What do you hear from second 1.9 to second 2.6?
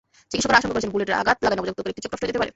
একটি চোখ নষ্ট হয়ে যেতে পারে।